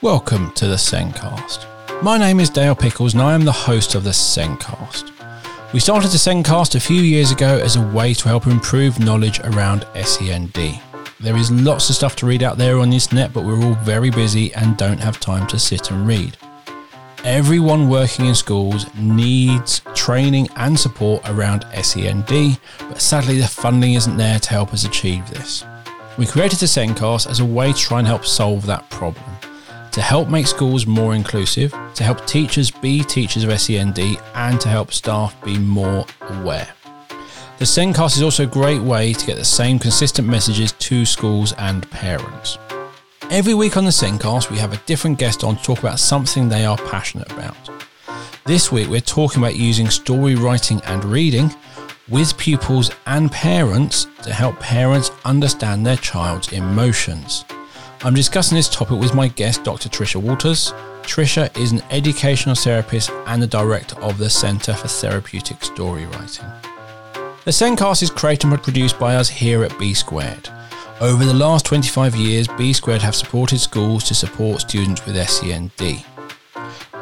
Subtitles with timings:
[0.00, 1.66] Welcome to the Sendcast.
[2.04, 5.10] My name is Dale Pickles and I am the host of the Sendcast.
[5.72, 9.40] We started the Sendcast a few years ago as a way to help improve knowledge
[9.40, 10.54] around SEND.
[11.18, 13.74] There is lots of stuff to read out there on this net, but we're all
[13.74, 16.36] very busy and don't have time to sit and read.
[17.24, 24.16] Everyone working in schools needs training and support around SEND, but sadly the funding isn't
[24.16, 25.64] there to help us achieve this.
[26.16, 29.37] We created the Sendcast as a way to try and help solve that problem
[29.98, 33.98] to help make schools more inclusive, to help teachers be teachers of SEND,
[34.36, 36.68] and to help staff be more aware.
[37.58, 41.52] The Sendcast is also a great way to get the same consistent messages to schools
[41.58, 42.58] and parents.
[43.28, 46.48] Every week on the Sendcast, we have a different guest on to talk about something
[46.48, 47.56] they are passionate about.
[48.46, 51.52] This week, we're talking about using story writing and reading
[52.08, 57.44] with pupils and parents to help parents understand their child's emotions.
[58.04, 59.88] I'm discussing this topic with my guest, Dr.
[59.88, 60.72] Trisha Waters.
[61.02, 66.46] Tricia is an educational therapist and the director of the Centre for Therapeutic Story Writing.
[67.44, 70.48] The Sendcast is created and produced by us here at B Squared.
[71.00, 75.72] Over the last 25 years, B Squared have supported schools to support students with SEND.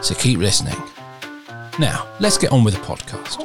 [0.00, 0.80] so keep listening.
[1.80, 3.42] Now, let's get on with the podcast.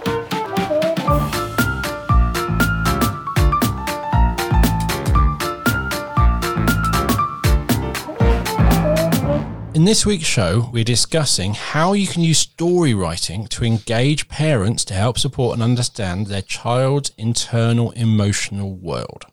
[9.73, 14.85] In this week's show, we're discussing how you can use story writing to engage parents
[14.85, 19.25] to help support and understand their child's internal emotional world.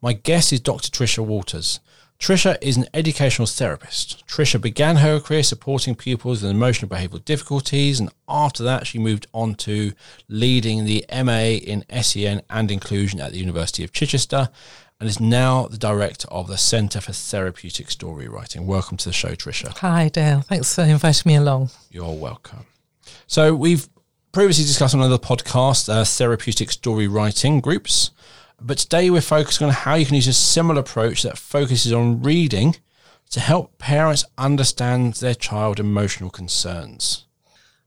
[0.00, 0.88] My guest is Dr.
[0.90, 1.80] Trisha Waters.
[2.18, 4.26] Trisha is an educational therapist.
[4.26, 9.26] Trisha began her career supporting pupils with emotional behavioural difficulties, and after that, she moved
[9.34, 9.92] on to
[10.28, 14.48] leading the MA in SEN and inclusion at the University of Chichester,
[14.98, 18.66] and is now the director of the Centre for Therapeutic Story Writing.
[18.66, 19.76] Welcome to the show, Trisha.
[19.78, 20.40] Hi, Dale.
[20.40, 21.70] Thanks for inviting me along.
[21.90, 22.64] You're welcome.
[23.26, 23.86] So, we've
[24.32, 28.10] previously discussed on another podcast uh, therapeutic story writing groups.
[28.60, 32.22] But today we're focusing on how you can use a similar approach that focuses on
[32.22, 32.76] reading
[33.30, 37.26] to help parents understand their child emotional concerns.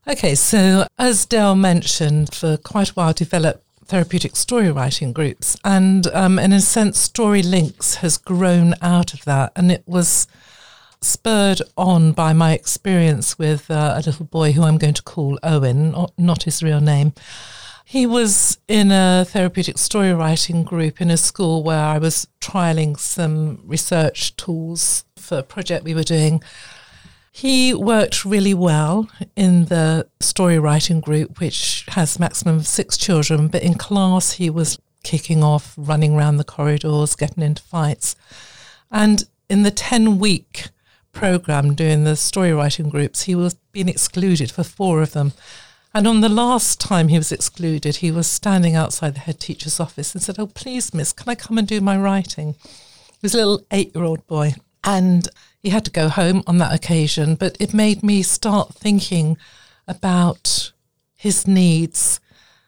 [0.06, 6.06] Okay, so as Dale mentioned, for quite a while developed therapeutic story writing groups, and
[6.08, 10.28] um, in a sense, Story Links has grown out of that, and it was
[11.00, 15.38] spurred on by my experience with uh, a little boy who I'm going to call
[15.42, 17.12] Owen, not his real name.
[17.90, 22.96] He was in a therapeutic story writing group in a school where I was trialing
[22.96, 26.40] some research tools for a project we were doing.
[27.32, 33.48] He worked really well in the story writing group, which has maximum of six children,
[33.48, 38.14] but in class he was kicking off, running around the corridors, getting into fights.
[38.92, 40.68] And in the 10 week
[41.10, 45.32] program doing the story writing groups, he was being excluded for four of them.
[45.92, 49.80] And on the last time he was excluded, he was standing outside the head teacher's
[49.80, 52.54] office and said, Oh, please, miss, can I come and do my writing?
[52.62, 54.54] He was a little eight year old boy.
[54.84, 57.34] And he had to go home on that occasion.
[57.34, 59.36] But it made me start thinking
[59.88, 60.72] about
[61.16, 62.20] his needs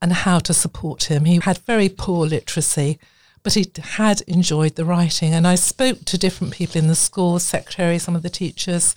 [0.03, 1.25] and how to support him.
[1.25, 2.99] He had very poor literacy,
[3.44, 5.32] but he had enjoyed the writing.
[5.32, 8.97] And I spoke to different people in the school, secretary, some of the teachers,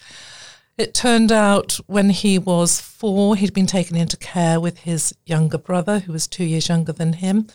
[0.77, 5.57] it turned out when he was four, he'd been taken into care with his younger
[5.57, 7.47] brother, who was two years younger than him.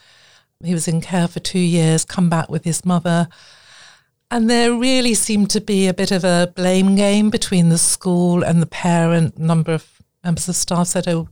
[0.64, 3.28] He was in care for two years, come back with his mother.
[4.30, 8.42] And there really seemed to be a bit of a blame game between the school
[8.42, 9.36] and the parent.
[9.36, 11.28] A number of members of staff said, oh,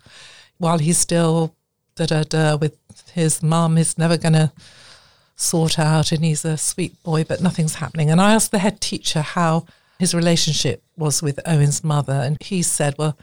[0.59, 1.55] while he's still
[1.95, 2.77] da da da with
[3.13, 4.53] his mum, he's never going to
[5.37, 8.11] sort out and he's a sweet boy, but nothing's happening.
[8.11, 9.67] And I asked the head teacher how
[9.99, 12.13] his relationship was with Owen's mother.
[12.13, 13.17] And he said, Well,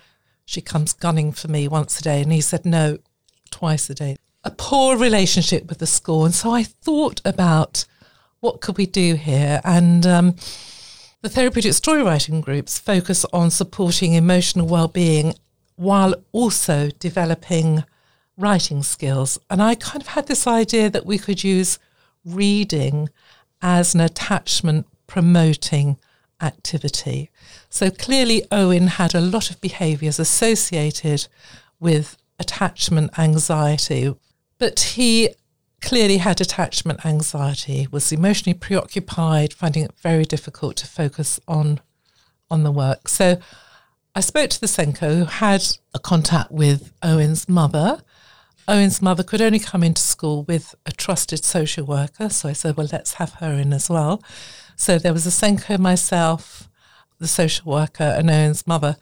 [0.46, 2.22] she comes gunning for me once a day.
[2.22, 2.98] And he said, No,
[3.52, 4.18] twice a day.
[4.44, 6.26] A poor relationship with the school.
[6.26, 7.86] And so I thought about
[8.40, 9.60] what could we do here?
[9.64, 10.36] And um,
[11.22, 15.34] the therapeutic story writing groups focus on supporting emotional well-being
[15.76, 17.84] while also developing
[18.38, 19.40] writing skills.
[19.50, 21.80] And I kind of had this idea that we could use
[22.24, 23.10] reading
[23.62, 25.98] as an attachment promoting
[26.42, 27.32] activity.
[27.76, 31.28] So clearly, Owen had a lot of behaviours associated
[31.78, 34.16] with attachment anxiety,
[34.58, 35.32] but he
[35.82, 41.82] clearly had attachment anxiety, was emotionally preoccupied, finding it very difficult to focus on
[42.50, 43.10] on the work.
[43.10, 43.40] So
[44.16, 48.02] I spoke to the SENCo who had a contact with Owen's mother.
[48.70, 52.30] Owen's mother could only come into school with a trusted social worker.
[52.30, 54.24] So I said, well, let's have her in as well.
[54.78, 56.70] So there was a SENCo, myself,
[57.20, 58.98] the social worker, and Owen's mother.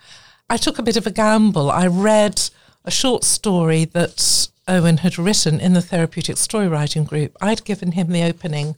[0.50, 1.72] I took a bit of a gamble.
[1.72, 2.50] I read
[2.86, 7.36] a short story that Owen had written in the therapeutic story writing group.
[7.42, 8.76] I'd given him the opening.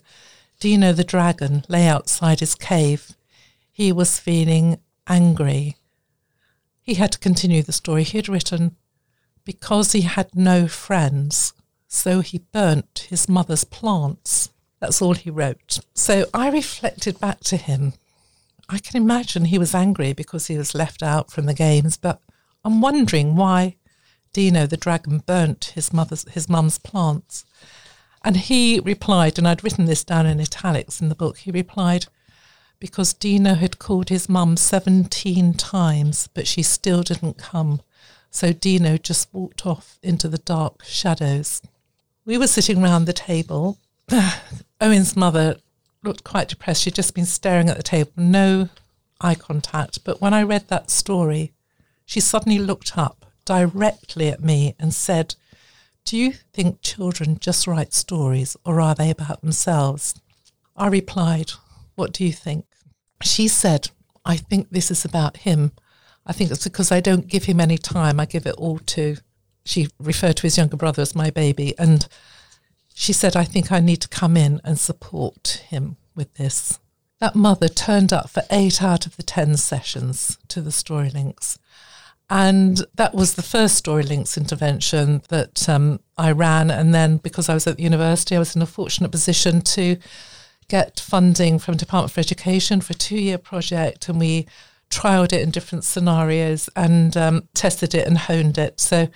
[0.60, 3.12] Dino the dragon lay outside his cave.
[3.72, 5.76] He was feeling angry.
[6.82, 8.04] He had to continue the story.
[8.04, 8.76] He had written,
[9.44, 11.54] because he had no friends,
[11.88, 14.50] so he burnt his mother's plants.
[14.80, 15.80] That's all he wrote.
[15.94, 17.94] So I reflected back to him.
[18.70, 22.20] I can imagine he was angry because he was left out from the games, but
[22.64, 23.76] I'm wondering why
[24.34, 27.46] Dino the dragon burnt his mother's his mum's plants.
[28.24, 32.08] And he replied, and I'd written this down in italics in the book, he replied,
[32.80, 37.82] because Dino had called his mum 17 times, but she still didn't come.
[38.32, 41.62] So Dino just walked off into the dark shadows.
[42.26, 43.78] We were sitting round the table,
[44.82, 45.58] Owen's mother
[46.06, 46.84] looked quite depressed.
[46.84, 48.70] She'd just been staring at the table, no
[49.20, 50.04] eye contact.
[50.04, 51.54] But when I read that story,
[52.06, 55.36] she suddenly looked up directly at me and said,
[56.06, 60.16] Do you think children just write stories or are they about themselves?
[60.76, 61.52] I replied,
[61.96, 62.66] What do you think?
[63.22, 63.90] She said,
[64.26, 65.72] I think this is about him.
[66.26, 68.20] I think it's because I don't give him any time.
[68.20, 69.18] I give it all to,
[69.64, 71.78] she referred to his younger brother as my baby.
[71.78, 72.08] And
[72.98, 76.80] she said, I think I need to come in and support him with this.
[77.20, 81.60] That mother turned up for eight out of the 10 sessions to the Story Links.
[82.30, 86.72] And that was the first Story Links intervention that um, I ran.
[86.72, 89.98] And then because I was at the university, I was in a fortunate position to
[90.70, 94.08] get funding from Department for Education for a two year project.
[94.08, 94.48] And we
[94.90, 98.80] trialed it in different scenarios and um, tested it and honed it.
[98.80, 99.10] So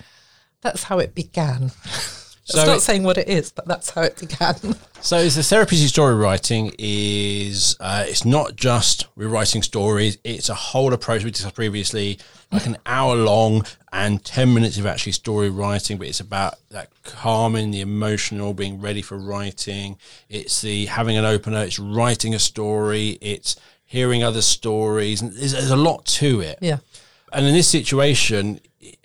[0.59, 1.71] that's how it began.
[2.49, 4.55] So it's not saying what it is, but that's how it began.
[5.01, 10.53] So, is the therapeutic story writing is uh, it's not just rewriting stories; it's a
[10.53, 12.19] whole approach we discussed previously,
[12.51, 15.97] like an hour long and ten minutes of actually story writing.
[15.97, 19.97] But it's about that calming the emotional, being ready for writing.
[20.27, 21.63] It's the having an opener.
[21.63, 23.17] It's writing a story.
[23.21, 23.55] It's
[23.85, 26.59] hearing other stories, and there's, there's a lot to it.
[26.59, 26.79] Yeah.
[27.31, 28.59] And in this situation,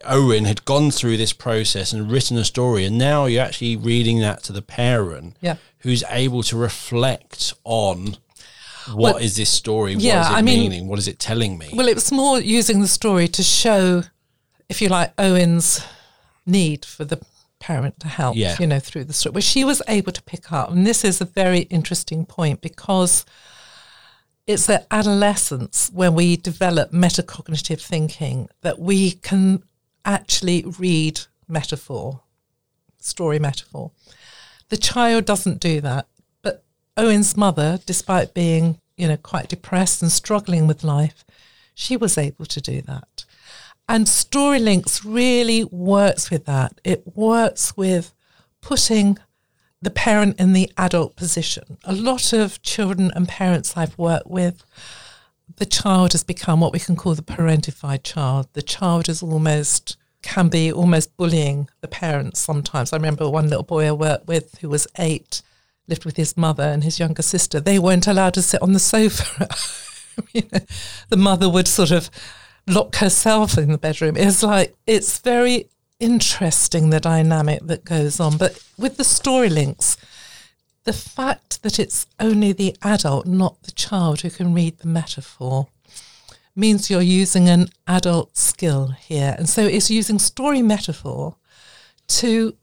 [0.05, 4.21] Owen had gone through this process and written a story, and now you're actually reading
[4.21, 5.57] that to the parent, yeah.
[5.79, 8.17] who's able to reflect on
[8.93, 9.95] what well, is this story?
[9.95, 10.71] Yeah, what is it I meaning?
[10.71, 11.71] Mean, what is it telling me?
[11.73, 14.05] Well, it was more using the story to show,
[14.69, 15.85] if you like, Owen's
[16.47, 17.21] need for the
[17.59, 18.57] parent to help, yeah.
[18.61, 20.71] you know, through the story, which she was able to pick up.
[20.71, 23.25] And this is a very interesting point because
[24.47, 29.63] it's at adolescence when we develop metacognitive thinking that we can
[30.05, 32.21] actually read metaphor,
[32.99, 33.91] story metaphor.
[34.69, 36.07] The child doesn't do that.
[36.43, 36.65] But
[36.97, 41.25] Owen's mother, despite being, you know, quite depressed and struggling with life,
[41.75, 43.25] she was able to do that.
[43.89, 46.81] And StoryLinks really works with that.
[46.85, 48.15] It works with
[48.61, 49.19] putting
[49.85, 51.79] the parent in the adult position.
[51.85, 54.65] A lot of children and parents I've worked with,
[55.57, 58.49] the child has become what we can call the parentified child.
[58.55, 62.93] The child is almost can be almost bullying the parents sometimes.
[62.93, 65.43] I remember one little boy I worked with who was eight,
[65.87, 67.61] lived with his mother and his younger sister.
[67.61, 69.47] They weren't allowed to sit on the sofa.
[71.11, 72.09] the mother would sort of
[72.67, 74.17] lock herself in the bedroom.
[74.17, 75.69] It's like it's very
[76.05, 78.37] interesting the dynamic that goes on.
[78.37, 79.97] But with the story links,
[80.85, 85.69] the fact that it's only the adult, not the child, who can read the metaphor
[86.55, 89.35] means you're using an adult skill here.
[89.39, 91.37] And so it's using story metaphor
[92.09, 92.55] to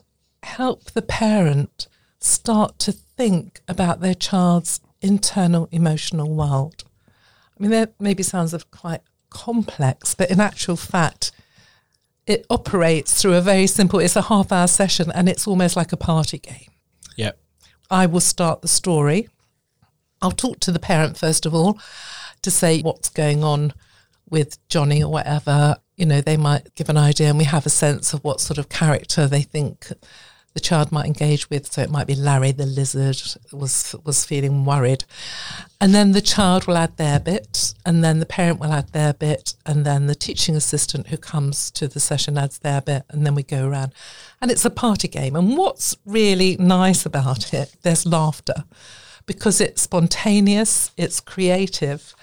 [0.43, 1.87] help the parent
[2.19, 6.83] start to think about their child's internal emotional world.
[7.07, 11.31] I mean, that maybe sounds of quite complex, but in actual fact,
[12.31, 15.91] it operates through a very simple, it's a half hour session and it's almost like
[15.91, 16.71] a party game.
[17.17, 17.31] Yeah.
[17.89, 19.27] I will start the story.
[20.21, 21.79] I'll talk to the parent first of all
[22.41, 23.73] to say what's going on
[24.29, 25.75] with Johnny or whatever.
[25.97, 28.57] you know, they might give an idea and we have a sense of what sort
[28.57, 29.91] of character they think
[30.53, 31.71] the child might engage with.
[31.71, 35.05] So it might be Larry the lizard was was feeling worried,
[35.79, 39.13] and then the child will add their bit, and then the parent will add their
[39.13, 43.25] bit, and then the teaching assistant who comes to the session adds their bit, and
[43.25, 43.93] then we go around,
[44.41, 45.35] and it's a party game.
[45.35, 48.65] And what's really nice about it, there's laughter,
[49.25, 52.13] because it's spontaneous, it's creative,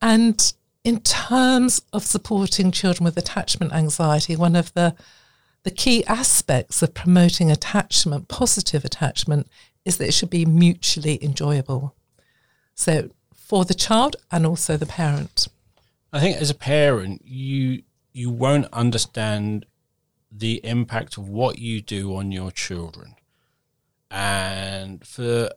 [0.00, 0.52] and
[0.84, 4.96] in terms of supporting children with attachment anxiety, one of the
[5.64, 9.48] the key aspects of promoting attachment, positive attachment,
[9.84, 11.94] is that it should be mutually enjoyable.
[12.74, 15.48] So for the child and also the parent.
[16.12, 19.64] I think as a parent, you you won't understand
[20.30, 23.14] the impact of what you do on your children.
[24.10, 25.50] And for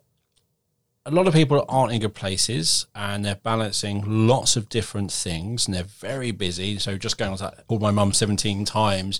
[1.06, 5.68] a lot of people aren't in good places and they're balancing lots of different things
[5.68, 6.80] and they're very busy.
[6.80, 9.20] So just going on I called oh, my mum 17 times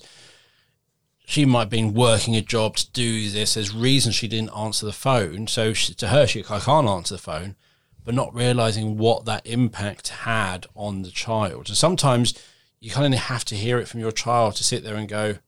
[1.28, 3.54] she might have been working a job to do this.
[3.54, 5.48] There's reasons she didn't answer the phone.
[5.48, 7.56] So she, to her, she I can't answer the phone,
[8.04, 11.66] but not realizing what that impact had on the child.
[11.66, 12.40] So sometimes
[12.78, 15.38] you kind of have to hear it from your child to sit there and go,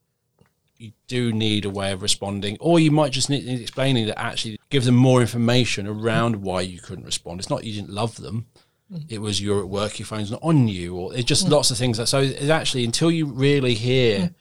[0.79, 4.21] you do need a way of responding, or you might just need, need explaining that
[4.21, 7.39] actually give them more information around why you couldn't respond.
[7.39, 8.47] It's not you didn't love them.
[8.93, 9.05] Mm.
[9.09, 11.51] It was you're at work, your phone's not on you, or it's just mm.
[11.51, 11.99] lots of things.
[11.99, 14.35] That, so it's actually until you really hear mm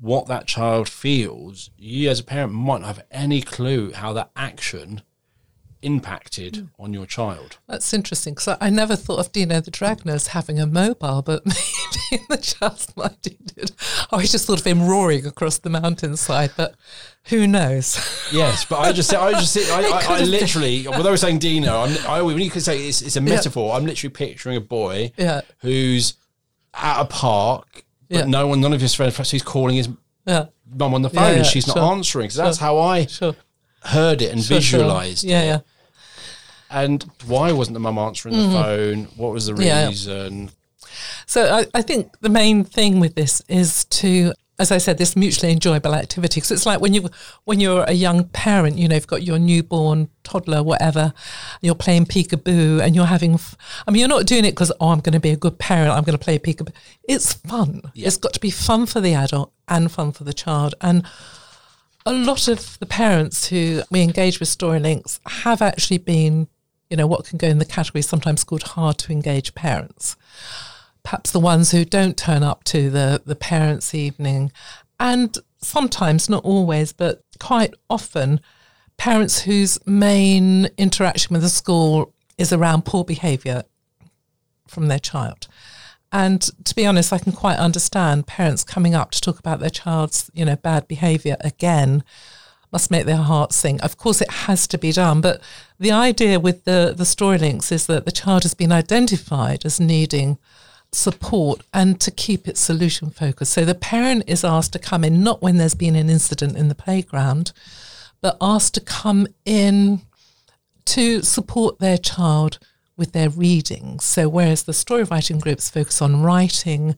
[0.00, 4.30] what that child feels, you as a parent might not have any clue how that
[4.36, 5.02] action
[5.82, 6.68] impacted mm.
[6.78, 7.58] on your child.
[7.68, 11.22] That's interesting because I, I, never thought of Dino the Dragon as having a mobile,
[11.22, 11.44] but
[12.10, 13.72] maybe the child's mind did.
[14.10, 16.74] I just thought of him roaring across the mountainside, but
[17.24, 17.96] who knows?
[18.32, 21.82] Yes, but I just, I just, I, I, I literally, when I was saying Dino,
[21.82, 23.76] I'm, I, when you could say it's, it's a metaphor, yeah.
[23.76, 25.42] I'm literally picturing a boy yeah.
[25.60, 26.14] who's
[26.74, 28.24] at a park but yeah.
[28.24, 29.88] no one, none of his friends, he's calling his
[30.26, 30.46] yeah.
[30.74, 31.82] mum on the phone yeah, and she's not sure.
[31.82, 32.24] answering.
[32.24, 33.34] because that's how I sure.
[33.82, 35.60] heard it and sure, visualized Yeah, yeah.
[36.70, 38.52] And why wasn't the mum answering mm-hmm.
[38.52, 39.04] the phone?
[39.16, 40.50] What was the reason?
[41.26, 45.14] So I, I think the main thing with this is to as I said, this
[45.14, 46.40] mutually enjoyable activity.
[46.40, 47.08] Because it's like when you
[47.44, 51.12] when you're a young parent, you know, you've got your newborn toddler, whatever,
[51.60, 53.34] you're playing peekaboo, and you're having.
[53.34, 55.58] F- I mean, you're not doing it because oh, I'm going to be a good
[55.58, 55.90] parent.
[55.90, 56.72] I'm going to play peekaboo.
[57.04, 57.82] It's fun.
[57.94, 58.08] Yeah.
[58.08, 60.74] It's got to be fun for the adult and fun for the child.
[60.80, 61.06] And
[62.04, 66.48] a lot of the parents who we engage with Story Links have actually been,
[66.90, 70.16] you know, what can go in the category sometimes called hard to engage parents
[71.08, 74.52] perhaps the ones who don't turn up to the, the parents' evening,
[75.00, 78.38] and sometimes, not always, but quite often,
[78.98, 83.62] parents whose main interaction with the school is around poor behaviour
[84.66, 85.48] from their child.
[86.12, 89.70] And to be honest, I can quite understand parents coming up to talk about their
[89.70, 92.04] child's, you know, bad behaviour again
[92.70, 93.80] must make their hearts sing.
[93.80, 95.40] Of course, it has to be done, but
[95.80, 99.80] the idea with the the story links is that the child has been identified as
[99.80, 100.36] needing
[100.92, 103.52] support and to keep it solution focused.
[103.52, 106.68] So the parent is asked to come in not when there's been an incident in
[106.68, 107.52] the playground,
[108.20, 110.02] but asked to come in
[110.86, 112.58] to support their child
[112.96, 114.00] with their reading.
[114.00, 116.96] So whereas the story writing groups focus on writing,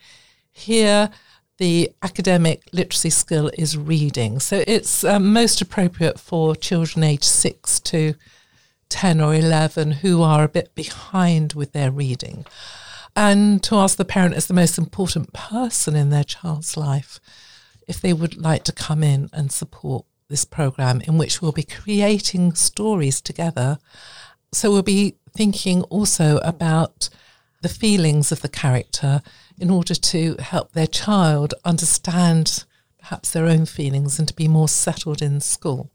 [0.53, 1.11] here
[1.59, 4.39] the academic literacy skill is reading.
[4.39, 8.15] So it's um, most appropriate for children aged six to
[8.89, 12.47] 10 or 11 who are a bit behind with their reading
[13.17, 17.21] and to ask the parent as the most important person in their child's life
[17.87, 21.65] if they would like to come in and support this program in which we'll be
[21.65, 23.79] creating stories together.
[24.53, 27.09] So we'll be thinking also about
[27.63, 29.23] the feelings of the character
[29.59, 32.65] in order to help their child understand
[32.99, 35.91] perhaps their own feelings and to be more settled in school.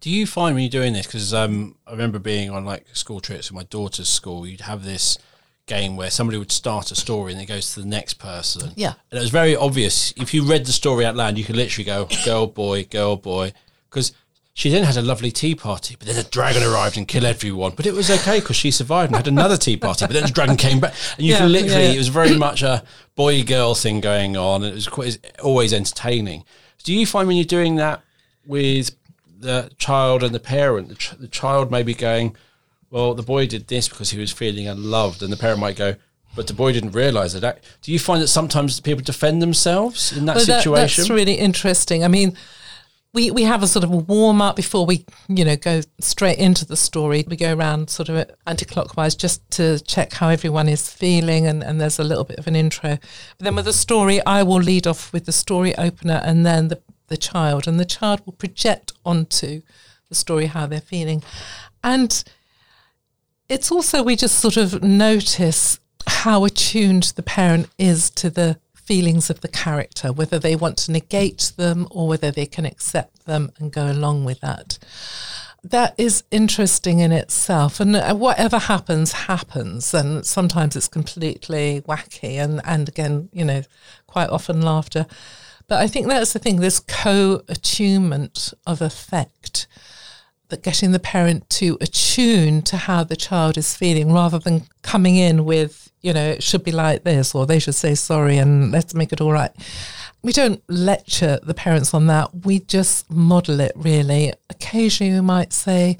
[0.00, 3.20] Do you find when you're doing this, because um, I remember being on like school
[3.20, 5.18] trips with my daughter's school, you'd have this
[5.66, 8.72] game where somebody would start a story and it goes to the next person.
[8.76, 8.94] Yeah.
[9.10, 10.12] And it was very obvious.
[10.16, 13.52] If you read the story out loud, you could literally go, girl, boy, girl, boy.
[13.88, 14.12] Because
[14.52, 17.72] she then had a lovely tea party, but then a dragon arrived and killed everyone.
[17.74, 20.06] But it was okay because she survived and had another tea party.
[20.06, 21.94] But then the dragon came back, and you yeah, could literally, yeah, yeah.
[21.94, 22.84] it was very much a
[23.16, 24.62] boy girl thing going on.
[24.62, 26.44] And it was quite, always entertaining.
[26.84, 28.02] Do you find when you're doing that
[28.46, 28.94] with
[29.40, 32.36] the child and the parent, the, ch- the child maybe going,
[32.94, 35.96] well, the boy did this because he was feeling unloved, and the parent might go,
[36.36, 37.64] but the boy didn't realize that.
[37.82, 41.02] Do you find that sometimes people defend themselves in that well, situation?
[41.02, 42.04] That, that's really interesting.
[42.04, 42.36] I mean,
[43.12, 46.38] we, we have a sort of a warm up before we, you know, go straight
[46.38, 47.24] into the story.
[47.26, 51.80] We go around sort of anti-clockwise just to check how everyone is feeling and, and
[51.80, 52.90] there's a little bit of an intro.
[53.38, 56.68] But then with the story, I will lead off with the story opener and then
[56.68, 57.66] the, the child.
[57.66, 59.62] And the child will project onto
[60.08, 61.24] the story how they're feeling.
[61.82, 62.22] And
[63.48, 69.30] it's also we just sort of notice how attuned the parent is to the feelings
[69.30, 73.50] of the character, whether they want to negate them or whether they can accept them
[73.58, 74.78] and go along with that.
[75.62, 77.80] That is interesting in itself.
[77.80, 79.94] And uh, whatever happens, happens.
[79.94, 83.62] And sometimes it's completely wacky and, and again, you know,
[84.06, 85.06] quite often laughter.
[85.66, 89.66] But I think that's the thing this co attunement of affect
[90.54, 95.16] that getting the parent to attune to how the child is feeling rather than coming
[95.16, 98.70] in with, you know, it should be like this or they should say sorry and
[98.70, 99.50] let's make it all right.
[100.22, 102.46] We don't lecture the parents on that.
[102.46, 104.32] We just model it really.
[104.48, 105.98] Occasionally we might say,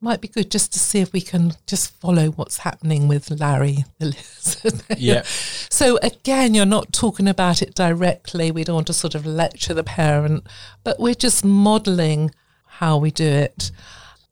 [0.00, 3.86] might be good just to see if we can just follow what's happening with Larry.
[4.96, 5.22] yeah.
[5.24, 8.52] So again, you're not talking about it directly.
[8.52, 10.46] We don't want to sort of lecture the parent,
[10.84, 12.30] but we're just modeling
[12.78, 13.70] how we do it.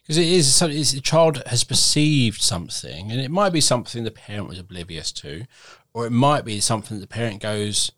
[0.02, 4.10] Because it is something the child has perceived something, and it might be something the
[4.10, 5.46] parent was oblivious to,
[5.94, 7.90] or it might be something the parent goes,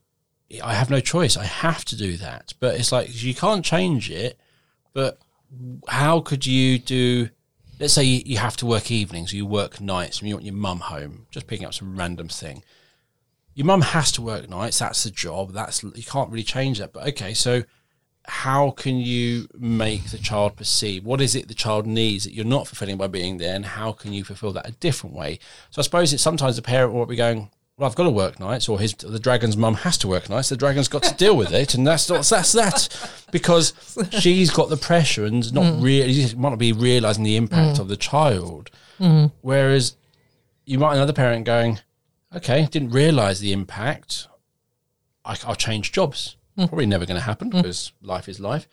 [0.62, 1.36] "I have no choice.
[1.36, 4.38] I have to do that." But it's like you can't change it.
[4.92, 5.18] But
[5.88, 7.30] how could you do?
[7.80, 10.54] Let's say you, you have to work evenings, you work nights, and you want your
[10.54, 11.26] mum home.
[11.32, 12.62] Just picking up some random thing.
[13.54, 14.78] Your mum has to work nights.
[14.78, 15.52] That's the job.
[15.52, 16.92] That's you can't really change that.
[16.92, 17.64] But okay, so
[18.28, 22.44] how can you make the child perceive what is it the child needs that you're
[22.44, 25.38] not fulfilling by being there and how can you fulfill that a different way
[25.70, 28.40] so i suppose it's sometimes the parent will be going well i've got to work
[28.40, 31.36] nights or his the dragon's mum has to work nights the dragon's got to deal
[31.36, 32.88] with it and that's not that's that
[33.30, 33.72] because
[34.18, 35.82] she's got the pressure and not mm.
[35.82, 37.80] really might not be realizing the impact mm.
[37.80, 39.30] of the child mm.
[39.40, 39.96] whereas
[40.64, 41.78] you might another parent going
[42.34, 44.26] okay didn't realize the impact
[45.24, 46.36] I, i'll change jobs.
[46.56, 46.66] Hmm.
[46.66, 47.58] Probably never going to happen hmm.
[47.58, 48.68] because life is life.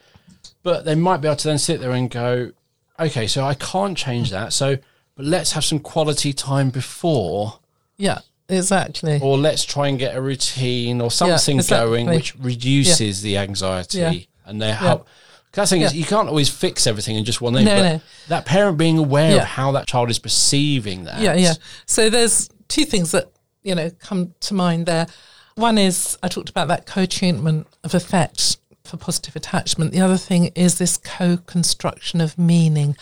[0.62, 2.52] But they might be able to then sit there and go,
[2.98, 4.52] okay, so I can't change that.
[4.52, 4.78] So,
[5.14, 7.60] but let's have some quality time before.
[7.96, 9.20] Yeah, exactly.
[9.22, 12.04] Or let's try and get a routine or something yeah, exactly.
[12.04, 13.30] going which reduces yeah.
[13.30, 14.12] the anxiety yeah.
[14.46, 15.06] and they help.
[15.50, 17.66] Because thing is, you can't always fix everything in just one thing.
[17.66, 18.00] No, no.
[18.26, 21.20] That parent being aware of how that child is perceiving that.
[21.20, 21.54] Yeah, yeah.
[21.86, 23.30] So there's two things that
[23.62, 25.06] you know come to mind there.
[25.56, 29.92] One is I talked about that co-attunement of affect for positive attachment.
[29.92, 32.96] The other thing is this co-construction of meaning,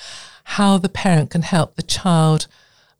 [0.44, 2.46] how the parent can help the child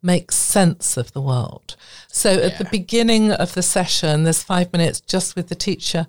[0.03, 1.77] make sense of the world.
[2.09, 2.47] So yeah.
[2.47, 6.07] at the beginning of the session, there's five minutes just with the teacher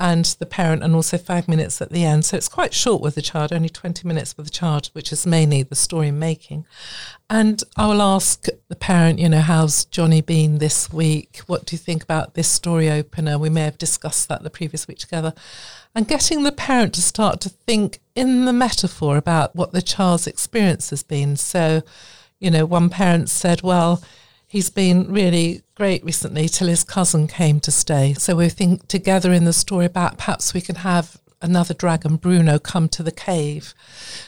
[0.00, 2.24] and the parent, and also five minutes at the end.
[2.24, 5.26] So it's quite short with the child, only 20 minutes with the child, which is
[5.26, 6.64] mainly the story making.
[7.28, 11.42] And I will ask the parent, you know, how's Johnny been this week?
[11.46, 13.38] What do you think about this story opener?
[13.38, 15.34] We may have discussed that the previous week together.
[15.94, 20.26] And getting the parent to start to think in the metaphor about what the child's
[20.26, 21.36] experience has been.
[21.36, 21.82] So,
[22.38, 24.02] you know, one parent said, well,
[24.46, 28.12] he's been really great recently till his cousin came to stay.
[28.12, 32.58] So we think together in the story about perhaps we can have another dragon, Bruno,
[32.58, 33.72] come to the cave.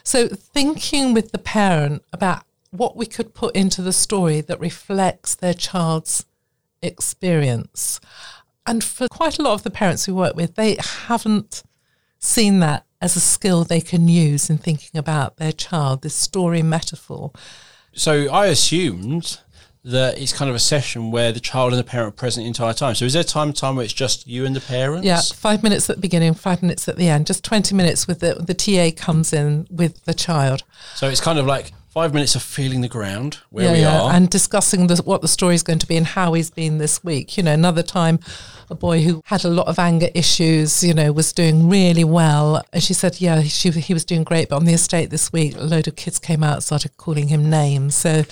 [0.02, 5.34] So thinking with the parent about what we could put into the story that reflects
[5.34, 6.24] their child's
[6.80, 8.00] experience.
[8.66, 11.64] And for quite a lot of the parents we work with, they haven't
[12.18, 16.62] seen that as a skill they can use in thinking about their child, this story
[16.62, 17.30] metaphor.
[17.92, 19.40] So I assumed
[19.84, 22.48] that it's kind of a session where the child and the parent are present the
[22.48, 22.94] entire time.
[22.94, 25.04] So is there time time where it's just you and the parents?
[25.04, 28.20] Yeah, five minutes at the beginning, five minutes at the end, just 20 minutes with
[28.20, 30.62] the, the TA comes in with the child.
[30.94, 34.00] So it's kind of like five minutes of feeling the ground where yeah, we yeah.
[34.00, 36.78] are and discussing the, what the story is going to be and how he's been
[36.78, 37.36] this week.
[37.36, 38.20] You know, another time,
[38.70, 42.64] a boy who had a lot of anger issues, you know, was doing really well.
[42.72, 44.48] And she said, yeah, she, he was doing great.
[44.48, 47.50] But on the estate this week, a load of kids came out, started calling him
[47.50, 47.96] names.
[47.96, 48.22] So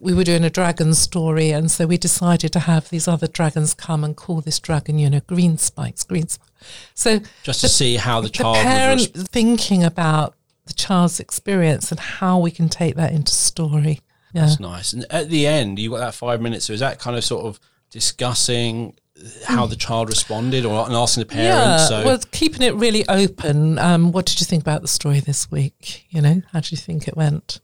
[0.00, 3.74] we were doing a dragon story, and so we decided to have these other dragons
[3.74, 6.50] come and call this dragon, you know, green spikes, green spikes.
[6.94, 10.34] So just to the, see how the child the parent thinking about
[10.66, 14.00] the child's experience and how we can take that into story.
[14.32, 14.46] Yeah.
[14.46, 14.92] That's nice.
[14.92, 16.66] And at the end, you got that five minutes.
[16.66, 17.60] So is that kind of sort of
[17.90, 18.96] discussing
[19.44, 21.90] how the child responded or and asking the parents?
[21.90, 22.04] Yeah, so.
[22.04, 23.78] well, keeping it really open.
[23.78, 26.06] Um, what did you think about the story this week?
[26.10, 27.60] You know, how do you think it went?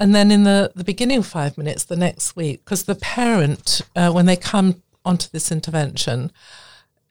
[0.00, 4.10] And then in the, the beginning five minutes the next week, because the parent, uh,
[4.10, 6.32] when they come onto this intervention,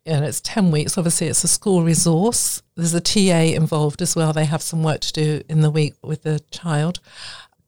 [0.06, 0.98] and it's 10 weeks.
[0.98, 2.62] Obviously, it's a school resource.
[2.76, 4.34] There's a TA involved as well.
[4.34, 7.00] They have some work to do in the week with the child.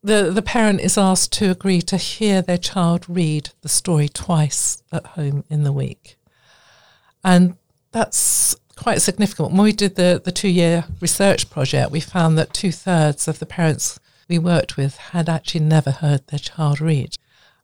[0.03, 4.83] The, the parent is asked to agree to hear their child read the story twice
[4.91, 6.17] at home in the week.
[7.23, 7.55] And
[7.91, 9.51] that's quite significant.
[9.51, 13.39] When we did the, the two year research project, we found that two thirds of
[13.39, 17.15] the parents we worked with had actually never heard their child read.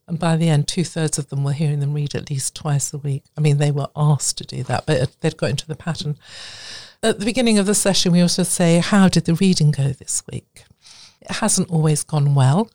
[0.08, 2.93] And by the end, two thirds of them were hearing them read at least twice
[2.93, 3.24] a week.
[3.38, 6.17] I mean, they were asked to do that, but they'd got into the pattern.
[7.04, 10.21] At the beginning of the session, we also say, How did the reading go this
[10.32, 10.65] week?
[11.21, 12.69] It hasn't always gone well.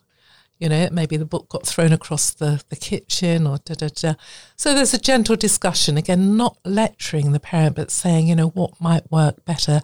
[0.59, 4.13] You know, maybe the book got thrown across the, the kitchen or da da da.
[4.55, 8.81] So there's a gentle discussion, again, not lecturing the parent, but saying, you know, what
[8.81, 9.81] might work better,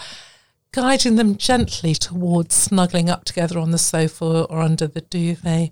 [0.73, 5.71] guiding them gently towards snuggling up together on the sofa or under the duvet.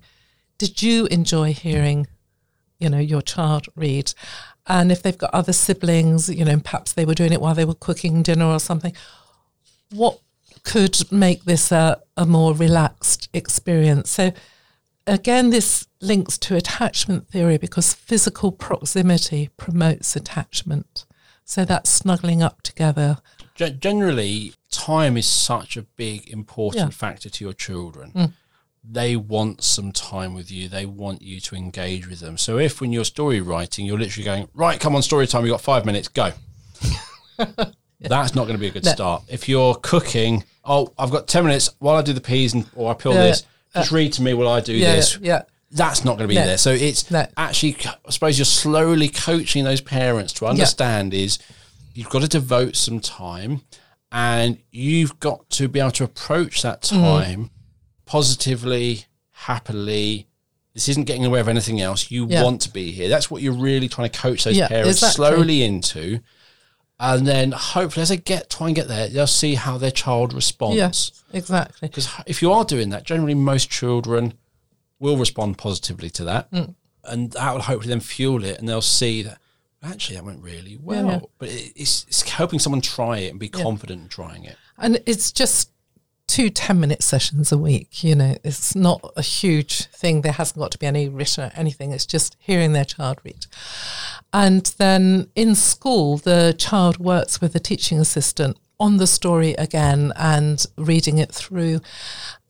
[0.56, 2.06] Did you enjoy hearing,
[2.78, 4.14] you know, your child read?
[4.66, 7.64] And if they've got other siblings, you know, perhaps they were doing it while they
[7.64, 8.94] were cooking dinner or something,
[9.90, 10.20] what
[10.62, 14.08] could make this a, a more relaxed experience?
[14.08, 14.32] So
[15.04, 21.06] again, this links to attachment theory because physical proximity promotes attachment.
[21.44, 23.18] So that snuggling up together.
[23.54, 26.90] Generally, time is such a big, important yeah.
[26.90, 28.12] factor to your children.
[28.12, 28.32] Mm.
[28.84, 30.68] They want some time with you.
[30.68, 32.36] They want you to engage with them.
[32.36, 35.52] So if when you're story writing, you're literally going, right, come on, story time, we've
[35.52, 36.32] got five minutes, go.
[38.00, 38.90] That's not going to be a good no.
[38.90, 39.22] start.
[39.28, 42.90] If you're cooking, oh, I've got 10 minutes while I do the peas and or
[42.90, 43.22] I peel yeah.
[43.22, 45.18] this just read to me while I do yeah, this.
[45.18, 45.42] Yeah.
[45.70, 46.46] That's not going to be no.
[46.46, 46.58] there.
[46.58, 47.26] So it's no.
[47.36, 51.20] actually, I suppose you're slowly coaching those parents to understand yeah.
[51.20, 51.38] is
[51.94, 53.62] you've got to devote some time
[54.10, 57.00] and you've got to be able to approach that mm.
[57.00, 57.50] time mm.
[58.04, 60.26] positively, happily.
[60.74, 62.10] This isn't getting away with anything else.
[62.10, 62.42] You yeah.
[62.42, 63.08] want to be here.
[63.08, 66.20] That's what you're really trying to coach those parents slowly into
[67.02, 70.32] and then hopefully as they get try and get there, they'll see how their child
[70.32, 70.76] responds.
[70.76, 71.88] Yes, exactly.
[71.88, 74.34] Because if you are doing that, generally most children
[75.00, 76.76] will respond positively to that, mm.
[77.04, 79.40] and that will hopefully then fuel it, and they'll see that
[79.82, 81.06] actually that went really well.
[81.06, 81.20] Yeah.
[81.38, 83.62] But it's, it's helping someone try it and be yeah.
[83.62, 84.56] confident in trying it.
[84.78, 85.70] And it's just
[86.26, 88.02] two 10 minute sessions a week.
[88.02, 90.22] You know, it's not a huge thing.
[90.22, 91.92] There hasn't got to be any written or anything.
[91.92, 93.46] It's just hearing their child read.
[94.32, 100.12] And then in school, the child works with a teaching assistant on the story again
[100.16, 101.80] and reading it through.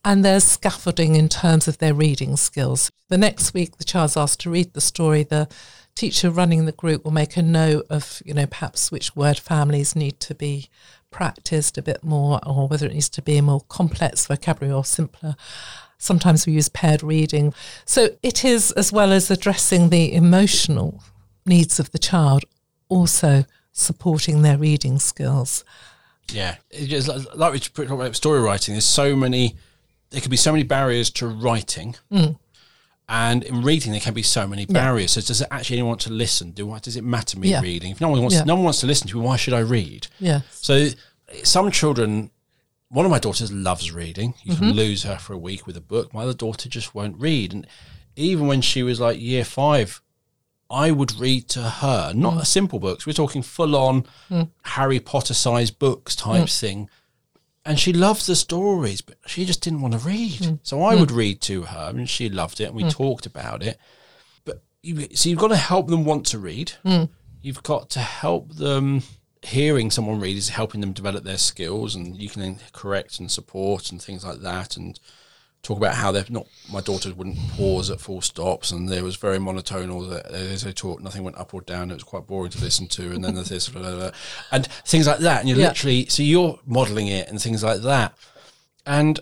[0.04, 2.90] And there's scaffolding in terms of their reading skills.
[3.08, 5.22] The next week, the child's asked to read the story.
[5.22, 5.48] The
[5.94, 9.94] teacher running the group will make a note of, you know, perhaps which word families
[9.94, 10.68] need to be
[11.10, 14.84] practiced a bit more or whether it needs to be a more complex vocabulary or
[14.84, 15.36] simpler.
[15.98, 17.54] Sometimes we use paired reading.
[17.84, 21.02] So it is, as well as addressing the emotional
[21.46, 22.44] needs of the child,
[22.88, 25.64] also supporting their reading skills.
[26.28, 28.74] Yeah, it's like we talked about story writing.
[28.74, 29.56] There's so many,
[30.10, 31.96] there can be so many barriers to writing.
[32.10, 32.38] Mm.
[33.08, 35.16] And in reading, there can be so many barriers.
[35.16, 35.22] Yeah.
[35.22, 36.52] So, does it actually anyone want to listen?
[36.52, 37.60] Do what does it matter me yeah.
[37.60, 37.90] reading?
[37.92, 38.44] If no one wants, yeah.
[38.44, 40.06] no one wants to listen to me, why should I read?
[40.18, 40.42] Yeah.
[40.50, 40.88] So,
[41.42, 42.30] some children,
[42.88, 44.34] one of my daughters loves reading.
[44.44, 44.68] You mm-hmm.
[44.68, 46.14] can lose her for a week with a book.
[46.14, 47.52] My other daughter just won't read.
[47.52, 47.66] And
[48.16, 50.00] even when she was like year five,
[50.70, 52.40] I would read to her, not mm.
[52.40, 53.06] a simple books.
[53.06, 54.48] We're talking full on mm.
[54.62, 56.60] Harry Potter sized books type mm.
[56.60, 56.88] thing
[57.64, 60.40] and she loved the stories, but she just didn't want to read.
[60.40, 60.58] Mm.
[60.62, 61.00] So I mm.
[61.00, 62.90] would read to her, and she loved it, and we mm.
[62.90, 63.78] talked about it.
[64.44, 66.72] But you, so you've got to help them want to read.
[66.84, 67.08] Mm.
[67.40, 69.02] You've got to help them.
[69.44, 73.90] Hearing someone read is helping them develop their skills, and you can correct and support
[73.90, 74.76] and things like that.
[74.76, 74.98] And
[75.62, 79.14] talk about how they're not my daughters wouldn't pause at full stops and there was
[79.14, 82.60] very monotonal as they talked nothing went up or down it was quite boring to
[82.60, 84.10] listen to and then there's this blah, blah, blah,
[84.50, 85.68] and things like that and you're yeah.
[85.68, 88.12] literally so you're modeling it and things like that
[88.86, 89.20] and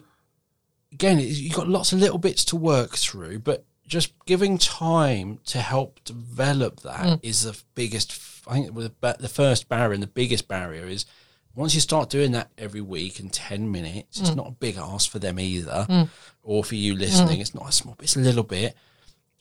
[0.92, 5.58] again you've got lots of little bits to work through but just giving time to
[5.58, 7.20] help develop that mm.
[7.22, 11.04] is the biggest i think the first barrier and the biggest barrier is
[11.54, 14.22] once you start doing that every week in 10 minutes, mm.
[14.22, 16.08] it's not a big ask for them either, mm.
[16.42, 17.40] or for you listening, mm.
[17.40, 18.76] it's not a small bit, it's a little bit.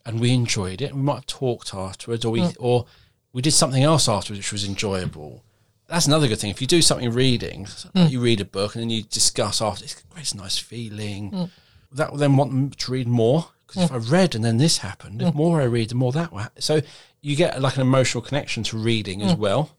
[0.06, 0.94] And we enjoyed it.
[0.96, 2.56] We might have talked afterwards, or we, mm.
[2.60, 2.86] or
[3.32, 5.44] we did something else afterwards, which was enjoyable.
[5.88, 6.50] That's another good thing.
[6.52, 8.10] If you do something reading, mm.
[8.10, 11.32] you read a book and then you discuss after, it's, it's a nice feeling.
[11.32, 11.50] Mm.
[11.92, 13.50] That will then want them to read more.
[13.66, 16.32] Because if I read and then this happened, the more I read, the more that
[16.32, 16.60] will happen.
[16.60, 16.82] So
[17.22, 19.76] you get like an emotional connection to reading as well.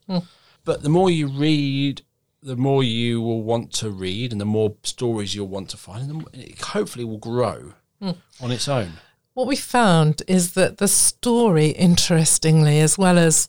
[0.64, 2.02] But the more you read
[2.42, 6.10] the more you will want to read and the more stories you'll want to find,
[6.10, 8.16] and it hopefully will grow mm.
[8.40, 8.92] on its own.
[9.34, 13.48] What we found is that the story, interestingly, as well as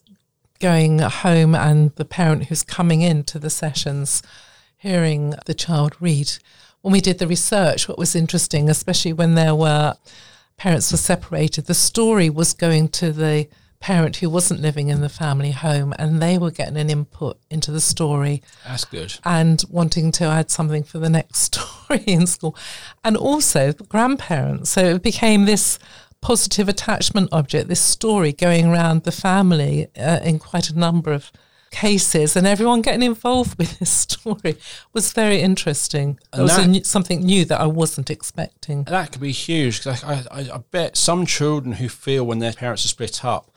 [0.59, 4.21] going home and the parent who's coming into the sessions
[4.77, 6.31] hearing the child read.
[6.81, 9.95] When we did the research, what was interesting, especially when there were
[10.57, 13.47] parents were separated, the story was going to the
[13.81, 17.71] parent who wasn't living in the family home and they were getting an input into
[17.71, 18.41] the story.
[18.65, 19.15] That's good.
[19.25, 22.55] And wanting to add something for the next story in school.
[23.03, 24.69] And also grandparents.
[24.69, 25.79] So it became this
[26.21, 31.31] positive attachment object, this story going around the family uh, in quite a number of
[31.71, 34.57] cases and everyone getting involved with this story
[34.93, 36.19] was very interesting.
[36.31, 38.83] And it was that, something new that I wasn't expecting.
[38.83, 42.53] That could be huge because I, I, I bet some children who feel when their
[42.53, 43.51] parents are split up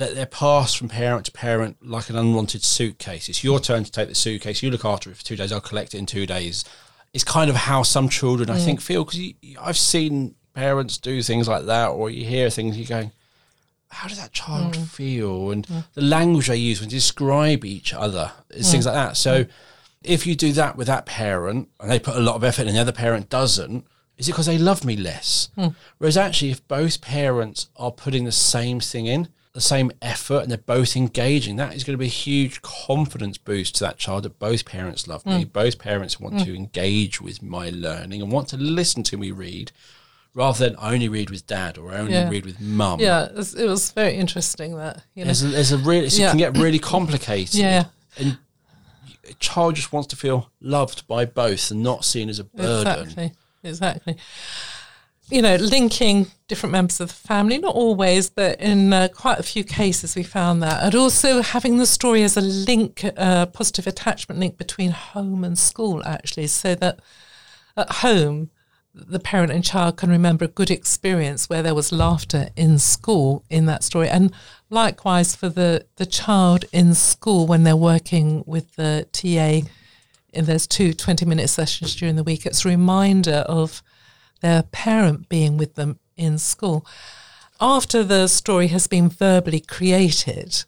[0.00, 3.28] that they're passed from parent to parent like an unwanted suitcase.
[3.28, 4.62] It's your turn to take the suitcase.
[4.62, 5.52] You look after it for two days.
[5.52, 6.64] I'll collect it in two days.
[7.12, 8.52] It's kind of how some children, mm.
[8.52, 9.20] I think, feel because
[9.60, 13.12] I've seen parents do things like that, or you hear things, you're going,
[13.88, 14.86] how does that child mm.
[14.86, 15.50] feel?
[15.50, 15.84] And mm.
[15.92, 18.70] the language they use when they describe each other is mm.
[18.70, 19.18] things like that.
[19.18, 19.44] So
[20.02, 22.74] if you do that with that parent and they put a lot of effort and
[22.74, 23.86] the other parent doesn't,
[24.16, 25.50] is it because they love me less?
[25.58, 25.74] Mm.
[25.98, 30.50] Whereas actually, if both parents are putting the same thing in, the same effort and
[30.50, 34.22] they're both engaging, that is going to be a huge confidence boost to that child
[34.22, 35.52] that both parents love me, mm.
[35.52, 36.44] both parents want mm.
[36.44, 39.72] to engage with my learning and want to listen to me read
[40.34, 42.28] rather than only read with dad or only yeah.
[42.28, 43.00] read with mum.
[43.00, 45.26] Yeah, it was, it was, very interesting that, you know.
[45.26, 46.28] There's a, there's a really, yeah.
[46.28, 47.56] it can get really complicated.
[47.56, 47.86] yeah.
[48.16, 48.38] And
[49.28, 53.02] a child just wants to feel loved by both and not seen as a burden.
[53.02, 53.32] Exactly,
[53.64, 54.16] exactly
[55.30, 59.42] you know, linking different members of the family, not always, but in uh, quite a
[59.42, 60.82] few cases we found that.
[60.82, 65.44] And also having the story as a link, a uh, positive attachment link between home
[65.44, 67.00] and school, actually, so that
[67.76, 68.50] at home,
[68.92, 73.44] the parent and child can remember a good experience where there was laughter in school
[73.48, 74.08] in that story.
[74.08, 74.32] And
[74.68, 79.68] likewise for the, the child in school when they're working with the TA
[80.32, 83.82] in those two 20 minute sessions during the week, it's a reminder of
[84.40, 86.86] their parent being with them in school.
[87.60, 90.64] After the story has been verbally created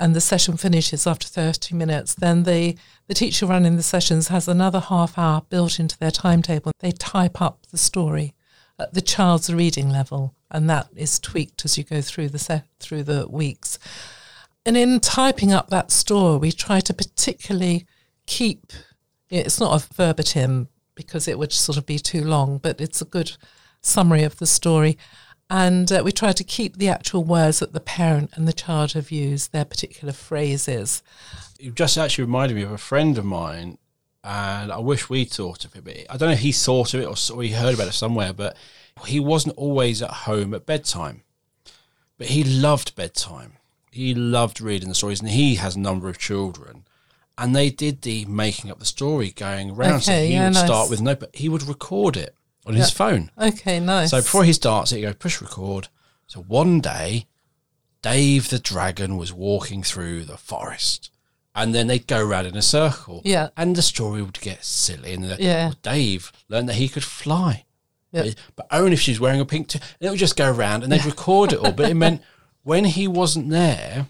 [0.00, 4.48] and the session finishes after 30 minutes, then the, the teacher running the sessions has
[4.48, 6.72] another half hour built into their timetable.
[6.80, 8.34] They type up the story
[8.78, 12.66] at the child's reading level, and that is tweaked as you go through the set,
[12.80, 13.78] through the weeks.
[14.66, 17.86] And in typing up that story, we try to particularly
[18.26, 18.72] keep
[19.30, 23.06] it's not a verbatim because it would sort of be too long, but it's a
[23.06, 23.36] good
[23.80, 24.98] summary of the story.
[25.50, 28.92] And uh, we try to keep the actual words that the parent and the child
[28.92, 31.02] have used, their particular phrases.
[31.58, 33.78] You just actually reminded me of a friend of mine,
[34.22, 35.84] and I wish we thought of it.
[35.84, 37.92] But I don't know if he thought of it or, or he heard about it
[37.92, 38.56] somewhere, but
[39.06, 41.22] he wasn't always at home at bedtime.
[42.16, 43.54] But he loved bedtime.
[43.90, 46.84] He loved reading the stories, and he has a number of children
[47.36, 49.94] and they did the making up the story going around.
[49.94, 50.64] Okay, so he yeah, would nice.
[50.64, 52.34] start with no, but he would record it
[52.66, 53.30] on his phone.
[53.38, 54.10] Okay, nice.
[54.10, 55.88] So before he starts it, you go push record.
[56.26, 57.26] So one day,
[58.02, 61.10] Dave the dragon was walking through the forest,
[61.54, 63.20] and then they'd go around in a circle.
[63.24, 67.04] Yeah, and the story would get silly, and yeah, well, Dave learned that he could
[67.04, 67.64] fly.
[68.12, 68.34] Yep.
[68.54, 69.68] But only if she's wearing a pink.
[69.68, 71.72] T- and it would just go around, and they'd record it all.
[71.72, 72.22] But it meant
[72.62, 74.06] when he wasn't there,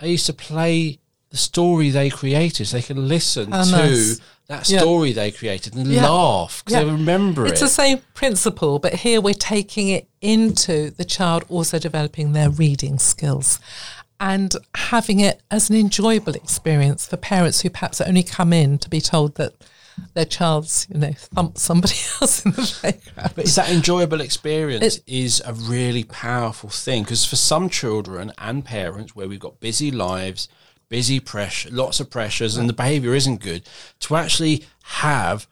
[0.00, 1.00] I used to play
[1.34, 2.64] the story they created.
[2.64, 4.20] So they can listen oh, to nice.
[4.46, 5.14] that story yeah.
[5.14, 6.08] they created and yeah.
[6.08, 6.84] laugh because yeah.
[6.84, 7.64] they remember it's it.
[7.64, 12.50] It's the same principle, but here we're taking it into the child also developing their
[12.50, 13.58] reading skills
[14.20, 18.88] and having it as an enjoyable experience for parents who perhaps only come in to
[18.88, 19.54] be told that
[20.14, 23.32] their child's, you know, thumped somebody else in the playground.
[23.34, 28.30] But it's that enjoyable experience it, is a really powerful thing because for some children
[28.38, 30.48] and parents where we've got busy lives–
[30.94, 35.48] busy pressure, lots of pressures, and the behavior isn't good, to actually have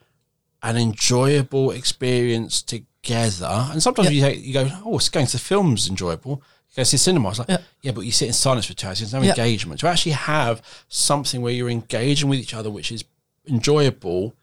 [0.63, 3.67] an enjoyable experience together.
[3.73, 4.37] And sometimes yep.
[4.37, 6.45] you, you go, oh, it's going to the film's enjoyable.
[6.71, 7.31] You go to the cinema.
[7.31, 7.65] It's like, yep.
[7.83, 9.01] yeah, but you sit in silence for two hours.
[9.01, 9.37] There's no yep.
[9.37, 9.81] engagement.
[9.81, 13.03] To actually have something where you're engaging with each other, which is
[13.49, 14.35] enjoyable,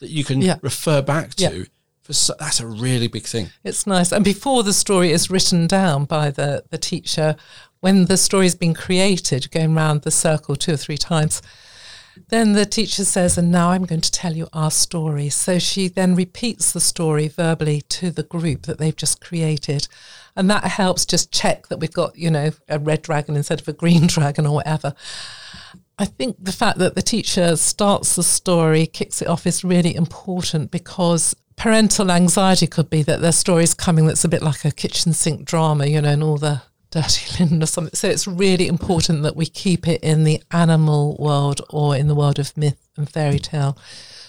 [0.00, 1.66] that you can refer back to.
[2.02, 3.50] For, that's a really big thing.
[3.62, 4.10] It's nice.
[4.10, 7.36] And before the story is written down by the, the teacher,
[7.80, 11.42] when the story's been created, going around the circle two or three times,
[12.28, 15.28] then the teacher says, and now I'm going to tell you our story.
[15.30, 19.88] So she then repeats the story verbally to the group that they've just created.
[20.36, 23.68] And that helps just check that we've got, you know, a red dragon instead of
[23.68, 24.94] a green dragon or whatever.
[25.98, 29.94] I think the fact that the teacher starts the story, kicks it off, is really
[29.94, 34.64] important because parental anxiety could be that their story is coming that's a bit like
[34.64, 37.94] a kitchen sink drama, you know, and all the dirty linen or something.
[37.94, 42.14] So it's really important that we keep it in the animal world or in the
[42.14, 43.78] world of myth and fairy tale.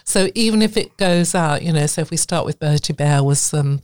[0.04, 3.24] So even if it goes out, you know, so if we start with Bertie Bear
[3.24, 3.82] was um,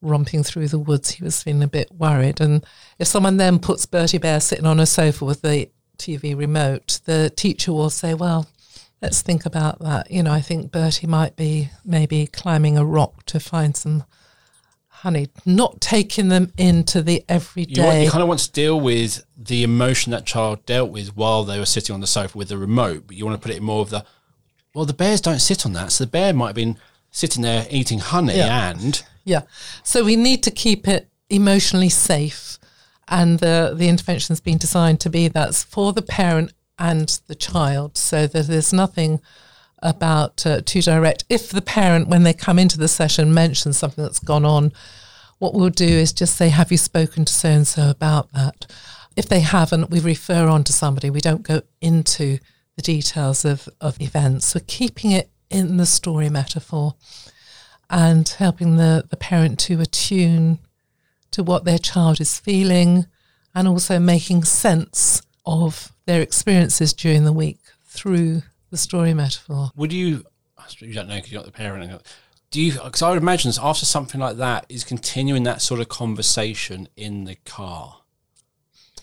[0.00, 2.40] romping through the woods, he was feeling a bit worried.
[2.40, 2.64] And
[2.98, 7.30] if someone then puts Bertie Bear sitting on a sofa with the TV remote, the
[7.34, 8.46] teacher will say, well,
[9.02, 10.10] let's think about that.
[10.10, 14.04] You know, I think Bertie might be maybe climbing a rock to find some
[15.06, 17.80] honey, not taking them into the everyday.
[17.80, 21.16] You, want, you kind of want to deal with the emotion that child dealt with
[21.16, 23.54] while they were sitting on the sofa with the remote, but you want to put
[23.54, 24.04] it in more of the,
[24.74, 25.92] well, the bears don't sit on that.
[25.92, 26.76] So the bear might have been
[27.12, 28.70] sitting there eating honey Yeah.
[28.70, 29.42] and Yeah.
[29.84, 32.58] So we need to keep it emotionally safe.
[33.06, 37.96] And the, the intervention's been designed to be that's for the parent and the child
[37.96, 39.20] so that there's nothing
[39.82, 41.24] about uh, too direct.
[41.28, 44.72] If the parent, when they come into the session, mentions something that's gone on,
[45.38, 48.66] what we'll do is just say, Have you spoken to so and so about that?
[49.16, 51.10] If they haven't, we refer on to somebody.
[51.10, 52.38] We don't go into
[52.76, 54.54] the details of, of events.
[54.54, 56.94] We're keeping it in the story metaphor
[57.88, 60.58] and helping the, the parent to attune
[61.30, 63.06] to what their child is feeling
[63.54, 68.42] and also making sense of their experiences during the week through
[68.76, 69.70] the story metaphor.
[69.74, 70.24] would you,
[70.78, 72.02] you don't know because you're not the parent.
[72.50, 75.88] Do you, because I would imagine after something like that is continuing that sort of
[75.88, 78.02] conversation in the car.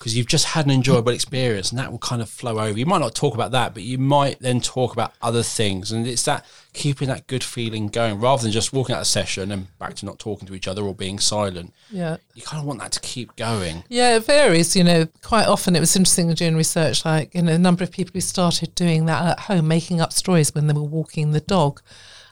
[0.03, 2.77] Because you've just had an enjoyable experience and that will kind of flow over.
[2.77, 5.93] You might not talk about that, but you might then talk about other things.
[5.93, 9.49] And it's that keeping that good feeling going rather than just walking out of session
[9.49, 11.73] and back to not talking to each other or being silent.
[11.89, 12.17] Yeah.
[12.33, 13.85] You kind of want that to keep going.
[13.87, 14.75] Yeah, it varies.
[14.75, 17.05] You know, quite often it was interesting doing research.
[17.05, 20.11] Like, you know, a number of people who started doing that at home, making up
[20.11, 21.81] stories when they were walking the dog.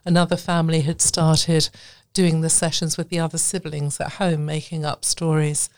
[0.03, 1.69] Another family had started
[2.13, 5.69] doing the sessions with the other siblings at home, making up stories.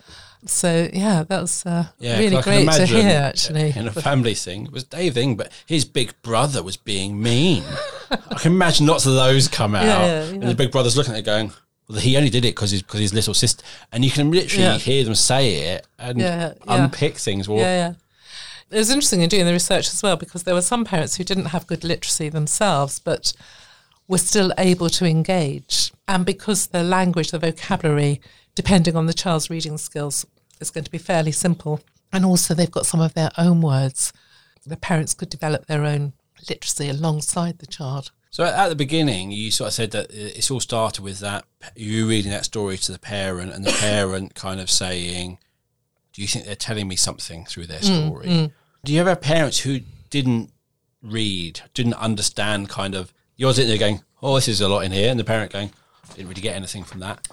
[0.46, 3.10] So yeah, that was uh, Yeah, really 'cause I can great to hear.
[3.22, 7.22] Actually, in a family thing, it was Dave thing, but his big brother was being
[7.22, 7.64] mean.
[8.12, 11.14] I can imagine lots of those come out, Yeah, yeah, and the big brother's looking
[11.14, 11.52] at it going,
[11.88, 15.04] "Well, he only did it because his his little sister," and you can literally hear
[15.04, 16.20] them say it and
[16.68, 17.48] unpick things.
[17.48, 17.94] Well, yeah, yeah.
[18.72, 21.24] It was interesting in doing the research as well because there were some parents who
[21.24, 23.32] didn't have good literacy themselves, but
[24.08, 25.92] were still able to engage.
[26.08, 28.20] And because the language, the vocabulary,
[28.56, 30.26] depending on the child's reading skills,
[30.60, 31.82] is going to be fairly simple.
[32.12, 34.14] And also, they've got some of their own words.
[34.66, 36.14] The parents could develop their own
[36.48, 38.12] literacy alongside the child.
[38.30, 42.08] So at the beginning, you sort of said that it's all started with that you
[42.08, 45.38] reading that story to the parent, and the parent kind of saying,
[46.14, 48.52] "Do you think they're telling me something through their mm, story?" Mm.
[48.84, 50.52] Do you ever have parents who didn't
[51.04, 52.70] read, didn't understand?
[52.70, 55.24] Kind of you're sitting there going, "Oh, this is a lot in here," and the
[55.24, 55.72] parent going,
[56.16, 57.28] "Didn't really get anything from that."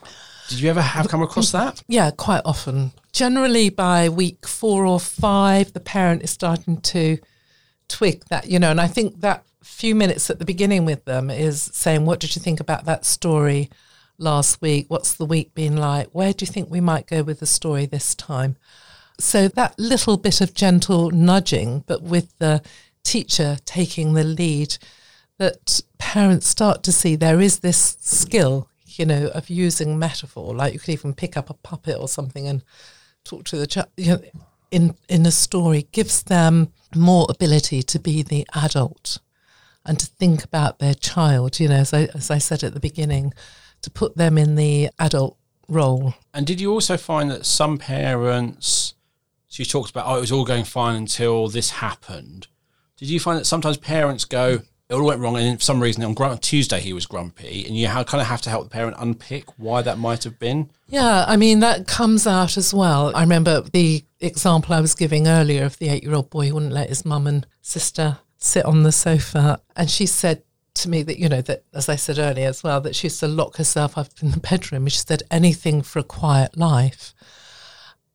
[0.50, 1.80] Did you ever have come across that?
[1.86, 2.90] Yeah, quite often.
[3.12, 7.18] Generally, by week four or five, the parent is starting to
[7.88, 11.30] twig that, you know, and I think that few minutes at the beginning with them
[11.30, 13.70] is saying, What did you think about that story
[14.18, 14.86] last week?
[14.88, 16.08] What's the week been like?
[16.08, 18.56] Where do you think we might go with the story this time?
[19.20, 22.60] So that little bit of gentle nudging, but with the
[23.04, 24.78] teacher taking the lead,
[25.38, 28.68] that parents start to see there is this skill,
[29.00, 30.54] you know, of using metaphor.
[30.54, 32.62] Like you could even pick up a puppet or something and
[33.24, 33.88] talk to the child.
[33.96, 34.22] You know,
[34.70, 39.18] in in a story gives them more ability to be the adult
[39.86, 41.58] and to think about their child.
[41.58, 43.32] You know, as I as I said at the beginning,
[43.80, 46.14] to put them in the adult role.
[46.34, 48.94] And did you also find that some parents,
[49.48, 52.48] so you talked about, oh, it was all going fine until this happened.
[52.96, 54.60] Did you find that sometimes parents go,
[54.90, 57.76] it all went wrong, and for some reason on Gru- Tuesday he was grumpy, and
[57.76, 60.68] you ha- kind of have to help the parent unpick why that might have been?
[60.88, 63.14] Yeah, I mean, that comes out as well.
[63.14, 66.55] I remember the example I was giving earlier of the eight year old boy who
[66.55, 69.61] wouldn't let his mum and sister sit on the sofa.
[69.76, 70.42] And she said
[70.74, 73.20] to me that, you know, that as I said earlier as well, that she used
[73.20, 74.88] to lock herself up in the bedroom.
[74.88, 77.14] She said, anything for a quiet life.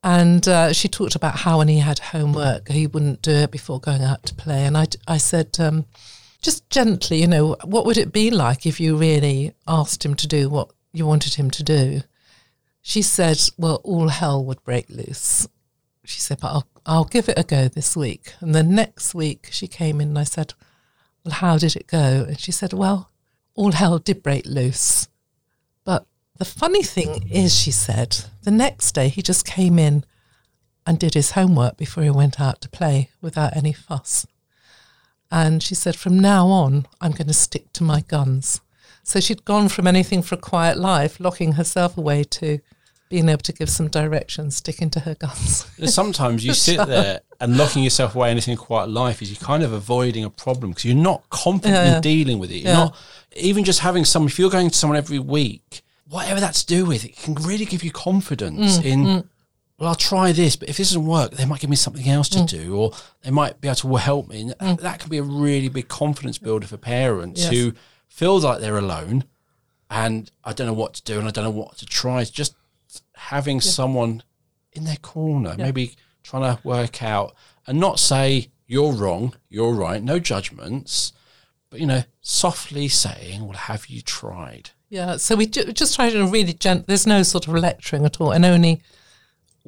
[0.02, 3.80] And uh, she talked about how when he had homework, he wouldn't do it before
[3.80, 4.64] going out to play.
[4.64, 5.86] And I, I said, um,
[6.40, 10.28] just gently, you know, what would it be like if you really asked him to
[10.28, 12.02] do what you wanted him to do?
[12.82, 15.48] She said, well, all hell would break loose.
[16.04, 18.34] She said, but I'll, I'll give it a go this week.
[18.40, 20.54] And the next week she came in and I said,
[21.24, 22.24] well, how did it go?
[22.28, 23.10] And she said, well,
[23.54, 25.08] all hell did break loose.
[25.84, 26.06] But
[26.38, 30.04] the funny thing is, she said, the next day he just came in
[30.86, 34.26] and did his homework before he went out to play without any fuss.
[35.30, 38.60] And she said, from now on, I'm going to stick to my guns.
[39.02, 42.58] So she'd gone from anything for a quiet life, locking herself away, to
[43.08, 45.66] being able to give some direction, sticking to her guns.
[45.92, 49.72] Sometimes you sit there and locking yourself away anything quiet life is you're kind of
[49.72, 51.96] avoiding a problem because you're not confident Yeah, yeah.
[51.96, 52.58] in dealing with it.
[52.58, 52.84] You're Yeah.
[52.86, 52.96] not
[53.36, 54.28] even just having someone.
[54.28, 57.64] If you're going to someone every week, whatever that's to do with, it can really
[57.64, 59.28] give you confidence Mm, in.
[59.78, 62.28] Well, I'll try this, but if this doesn't work, they might give me something else
[62.30, 62.48] Mm.
[62.48, 64.52] to do, or they might be able to help me.
[64.58, 67.50] And That can be a really big confidence builder for parents Yes.
[67.52, 67.74] who
[68.08, 69.24] feel like they're alone,
[69.90, 72.22] and I don't know what to do, and I don't know what to try.
[72.22, 72.54] It's just
[73.14, 74.22] having someone
[74.72, 77.34] in their corner, maybe trying to work out
[77.66, 81.12] and not say you're wrong, you're right, no judgments,
[81.70, 86.10] but you know, softly saying, "Well, have you tried?" Yeah, so we ju- just try
[86.10, 86.86] to really gent.
[86.86, 88.80] There's no sort of lecturing at all, and only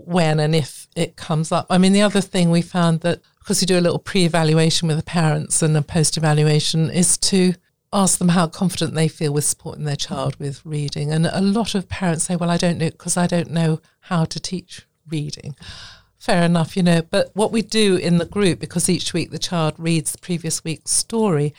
[0.07, 1.67] when and if it comes up.
[1.71, 4.99] I mean, the other thing we found that because we do a little pre-evaluation with
[4.99, 7.55] the parents and a post-evaluation is to
[7.93, 11.11] ask them how confident they feel with supporting their child with reading.
[11.11, 14.25] And a lot of parents say, "Well, I don't know because I don't know how
[14.27, 15.57] to teach reading."
[16.19, 17.03] Fair enough, you know.
[17.03, 20.63] But what we do in the group, because each week the child reads the previous
[20.63, 21.55] week's story,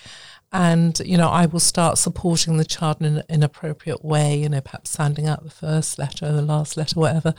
[0.52, 4.38] and you know, I will start supporting the child in an inappropriate way.
[4.38, 7.34] You know, perhaps sounding out the first letter, the last letter, whatever.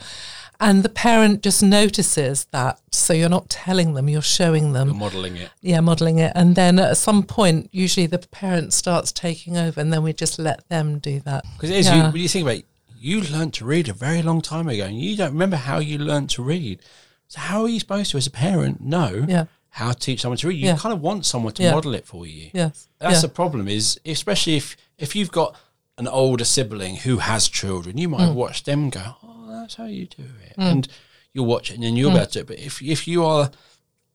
[0.61, 2.79] And the parent just notices that.
[2.91, 5.49] So you're not telling them; you're showing them You're modelling it.
[5.61, 6.31] yeah, modelling it.
[6.35, 10.37] And then at some point, usually the parent starts taking over, and then we just
[10.39, 11.43] let them do that.
[11.55, 12.65] Because it is, you, when you think about it,
[12.97, 15.97] you learned to read a very long time ago and you don't remember how you
[15.97, 16.79] learned to read.
[17.27, 19.45] So, how are you supposed to, as a parent, know Yeah.
[19.69, 20.59] how to teach someone to read?
[20.59, 20.77] You Yeah.
[20.77, 21.71] kind of want someone to Yeah.
[21.73, 22.51] model it for you.
[22.53, 22.87] Yes.
[22.99, 23.21] That's yeah.
[23.21, 25.55] the problem, is especially if, if you've got
[25.97, 28.35] an older sibling who has children, you might Mm.
[28.35, 30.53] watch them go, Oh, that's how you do it.
[30.57, 30.87] And
[31.33, 32.47] you'll watch it and then you'll be able to do it.
[32.47, 33.51] But if, if you are,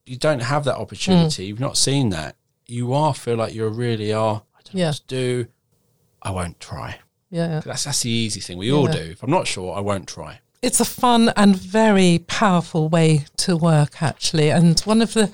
[0.05, 1.47] you don't have that opportunity, Mm.
[1.47, 2.35] you've not seen that,
[2.65, 4.87] you are feel like you really are, I don't know Yeah.
[4.89, 5.47] what to do.
[6.21, 6.99] I won't try.
[7.29, 7.47] yeah.
[7.49, 7.59] yeah.
[7.61, 8.57] That's that's the easy thing.
[8.57, 8.99] We all do.
[8.99, 10.39] If I'm not sure, I won't try.
[10.61, 14.49] It's a fun and very powerful way to work, actually.
[14.49, 15.29] And one of the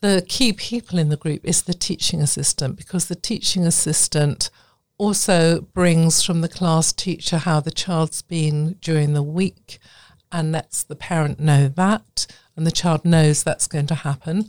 [0.00, 4.50] the key people in the group is the teaching assistant because the teaching assistant
[4.98, 9.78] also brings from the class teacher how the child's been during the week
[10.30, 12.26] and lets the parent know that
[12.56, 14.46] and the child knows that's going to happen.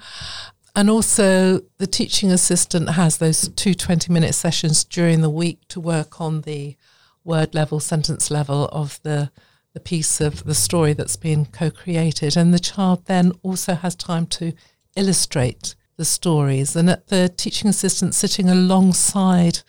[0.75, 5.79] And also, the teaching assistant has those two 20 minute sessions during the week to
[5.79, 6.75] work on the
[7.23, 9.31] word level, sentence level of the,
[9.73, 12.35] the piece of the story that's been co created.
[12.35, 14.53] And the child then also has time to
[14.97, 16.75] illustrate the stories.
[16.75, 19.61] And at the teaching assistant sitting alongside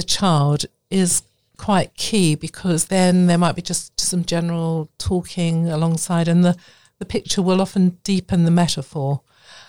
[0.00, 1.22] the child is
[1.58, 6.56] quite key because then there might be just some general talking alongside, and the,
[6.98, 9.20] the picture will often deepen the metaphor.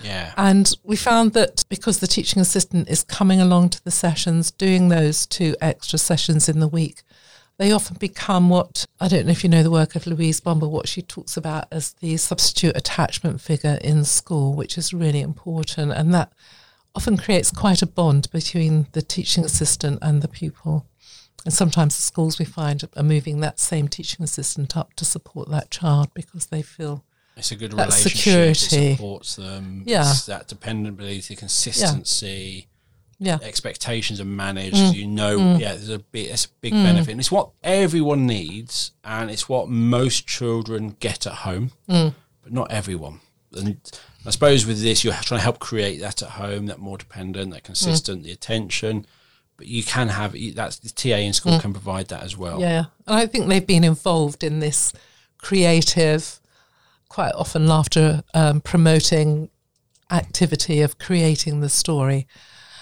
[0.02, 0.32] Yeah.
[0.38, 4.88] And we found that because the teaching assistant is coming along to the sessions, doing
[4.88, 7.04] those two extra sessions in the week,
[7.58, 10.70] they often become what I don't know if you know the work of Louise Bomber,
[10.70, 15.92] what she talks about as the substitute attachment figure in school, which is really important.
[15.92, 16.32] And that
[16.96, 20.86] often creates quite a bond between the teaching assistant and the pupil.
[21.46, 25.50] And sometimes the schools we find are moving that same teaching assistant up to support
[25.50, 27.04] that child because they feel
[27.38, 28.18] It's a good That relationship.
[28.56, 28.88] security.
[28.92, 29.84] It supports them.
[29.88, 30.02] Yeah.
[30.12, 32.68] It's that dependability, consistency,
[33.20, 34.76] yeah, expectations are managed.
[34.76, 34.94] Mm.
[34.96, 37.12] You know, yeah, there's a big, it's a big benefit.
[37.12, 42.16] And it's what everyone needs, and it's what most children get at home, Mm.
[42.44, 43.22] but not everyone.
[43.56, 43.78] And
[44.26, 47.52] I suppose with this, you're trying to help create that at home, that more dependent,
[47.54, 49.06] that consistent, the attention.
[49.58, 52.60] But you can have that's the TA in school can provide that as well.
[52.60, 52.62] Mm.
[52.62, 54.92] Yeah, and I think they've been involved in this
[55.38, 56.40] creative,
[57.10, 59.50] quite often laughter um, promoting
[60.10, 62.28] activity of creating the story.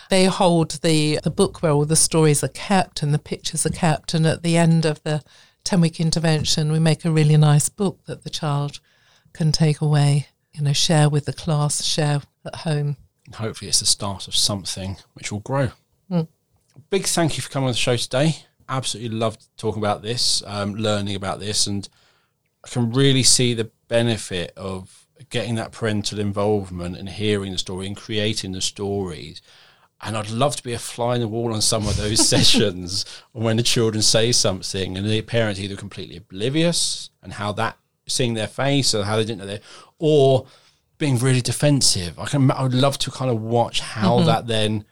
[0.09, 3.71] They hold the the book where all the stories are kept and the pictures are
[3.71, 5.21] kept, and at the end of the
[5.63, 8.79] ten week intervention, we make a really nice book that the child
[9.33, 10.27] can take away,
[10.59, 12.97] you know, share with the class, share at home.
[13.25, 15.69] And hopefully it's the start of something which will grow.
[16.11, 16.27] Mm.
[16.89, 18.37] Big thank you for coming on the show today.
[18.67, 21.87] Absolutely loved talking about this, um, learning about this, and
[22.63, 27.87] I can really see the benefit of getting that parental involvement and hearing the story
[27.87, 29.41] and creating the stories.
[30.01, 33.05] And I'd love to be a fly in the wall on some of those sessions
[33.31, 37.77] when the children say something and the parents either completely oblivious and how that
[38.09, 39.61] seeing their face or how they didn't know they
[39.97, 40.45] or
[40.97, 42.19] being really defensive.
[42.19, 44.25] I can I would love to kind of watch how mm-hmm.
[44.27, 44.85] that then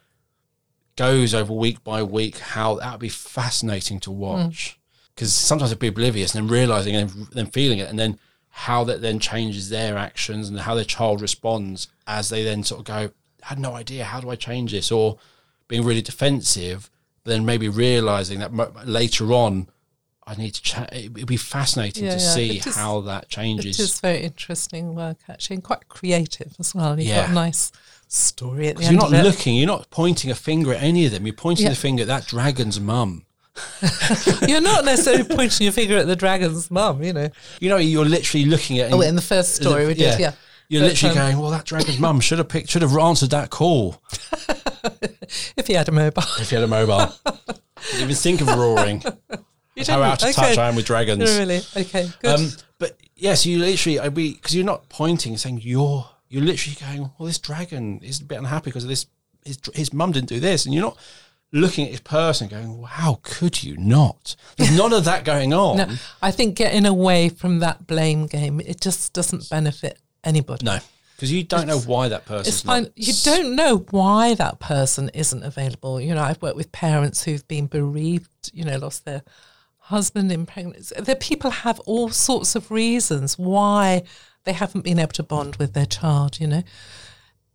[0.95, 2.39] goes over week by week.
[2.39, 4.15] How that would be fascinating to mm.
[4.15, 4.79] watch
[5.13, 8.83] because sometimes they'd be oblivious and then realizing and then feeling it and then how
[8.83, 12.85] that then changes their actions and how their child responds as they then sort of
[12.85, 13.11] go,
[13.43, 14.03] I had no idea.
[14.03, 14.91] How do I change this?
[14.91, 15.19] Or
[15.67, 16.89] being really defensive,
[17.23, 19.69] then maybe realizing that later on,
[20.29, 20.89] I need to chat.
[20.93, 22.29] It'd be fascinating Yeah, to yeah.
[22.33, 23.79] see is- how that changes.
[23.79, 26.99] It is very interesting work actually, and quite creative as well.
[26.99, 27.71] You've got a nice
[28.09, 31.11] story at the end you're not looking, you're not pointing a finger at any of
[31.13, 31.25] them.
[31.25, 31.71] You're pointing Yeah.
[31.71, 33.23] the finger at that dragon's mum.
[34.47, 37.29] You're not necessarily pointing your finger at the dragon's mum, you know.
[37.59, 38.93] You know, you're literally looking at.
[38.93, 40.33] Oh, in the first story we did, yeah.
[40.69, 43.31] You're But, literally um, going, well, that dragon's mum should have picked, should have answered
[43.31, 43.99] that call
[45.57, 46.21] If he had a mobile.
[46.39, 47.11] if he had a mobile.
[47.25, 49.01] Didn't even think of roaring.
[49.77, 50.35] You How out of didn't?
[50.35, 51.23] touch I am with dragons.
[51.29, 51.61] Oh, really?
[51.75, 52.39] Okay, good.
[52.39, 52.49] Um,
[52.79, 56.77] but yes, you literally, I be because you're not pointing and saying you're, you're literally
[56.79, 59.05] going, well, this dragon is a bit unhappy because of this.
[59.45, 60.97] His his mum didn't do this, and you're not
[61.53, 64.35] looking at his person going, well, how could you not?
[64.57, 65.77] There's none of that going on.
[65.77, 65.87] no,
[66.21, 70.65] I think getting away from that blame game, it just doesn't benefit anybody.
[70.65, 70.79] No,
[71.15, 72.49] because you don't know why that person.
[72.49, 72.83] It's fine.
[72.83, 76.01] not- You don't know why that person isn't available.
[76.01, 79.21] You know, I've worked with parents who've been bereaved, you know, lost their
[79.87, 80.93] husband in pregnancy.
[80.99, 84.03] The people have all sorts of reasons why
[84.43, 86.63] they haven't been able to bond with their child, you know.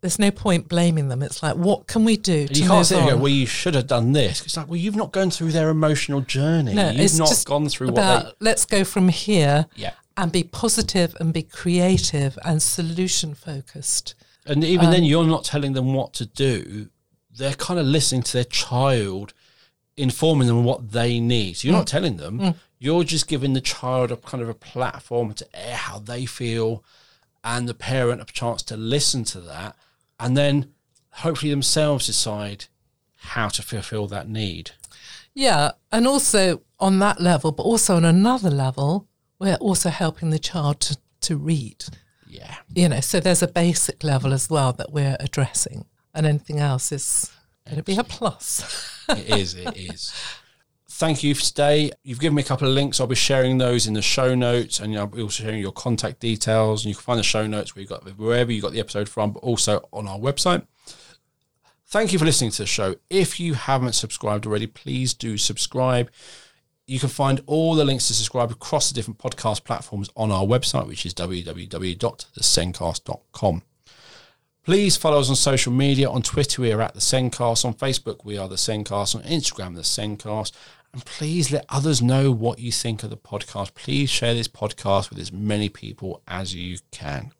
[0.01, 1.23] There's no point blaming them.
[1.23, 3.75] It's like, what can we do to You can't sit there go, well, you should
[3.77, 4.45] have done this.
[4.45, 6.75] It's like, well, you've not gone through their emotional journey.
[6.75, 9.67] no, you've it's not just gone through about what let's go from here.
[9.77, 9.93] Yeah.
[10.17, 14.15] and be positive and be creative and solution focused.
[14.45, 16.89] And even Um, then, you're not telling them what to do.
[17.39, 19.33] They're kind of listening to their child,
[19.97, 21.57] informing them what they need.
[21.57, 21.81] So you're Mm.
[21.81, 22.55] not telling them.
[22.79, 26.83] You're just giving the child a kind of a platform to air how they feel,
[27.45, 29.77] and the parent a chance to listen to that,
[30.19, 30.73] and then
[31.11, 32.67] hopefully themselves decide
[33.17, 34.73] how to fulfill that need.
[35.35, 39.07] Yeah, and also on that level, but also on another level,
[39.39, 41.85] we're also helping the child to, to read.
[42.27, 42.57] Yeah.
[42.75, 45.85] You know, so there's a basic level as well that we're addressing,
[46.15, 47.31] and anything else is
[47.71, 49.05] to be a plus.
[49.09, 49.55] it is.
[49.55, 50.13] It is.
[50.89, 51.91] Thank you for today.
[52.05, 53.01] You've given me a couple of links.
[53.01, 56.21] I'll be sharing those in the show notes, and I'll be also sharing your contact
[56.21, 56.85] details.
[56.85, 59.09] And you can find the show notes where you got wherever you got the episode
[59.09, 60.67] from, but also on our website.
[61.87, 62.95] Thank you for listening to the show.
[63.11, 66.11] If you haven't subscribed already, please do subscribe.
[66.87, 70.45] You can find all the links to subscribe across the different podcast platforms on our
[70.45, 73.63] website, which is www.thesendcast.com.
[74.65, 76.09] Please follow us on social media.
[76.09, 77.65] On Twitter, we are at the Sendcast.
[77.65, 79.17] On Facebook, we are the Sendcast.
[79.17, 80.53] On Instagram, the Sendcast.
[80.93, 83.75] And please let others know what you think of the podcast.
[83.75, 87.33] Please share this podcast with as many people as you can.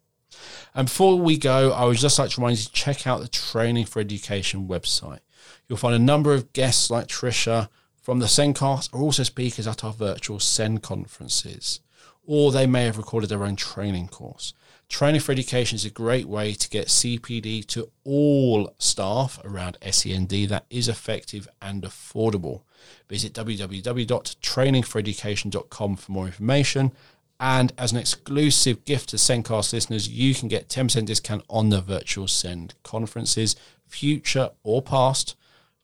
[0.75, 3.29] And before we go, I would just like to remind you to check out the
[3.29, 5.21] Training for Education website.
[5.69, 7.69] You'll find a number of guests like Trisha
[8.01, 11.79] from the Sendcast are also speakers at our virtual Send conferences,
[12.27, 14.55] or they may have recorded their own training course.
[14.93, 20.29] Training for Education is a great way to get CPD to all staff around SEND
[20.29, 22.61] that is effective and affordable.
[23.09, 26.93] Visit www.trainingforeducation.com for more information.
[27.41, 31.81] And as an exclusive gift to Sendcast listeners, you can get 10% discount on the
[31.81, 35.37] virtual Send conferences, future or past,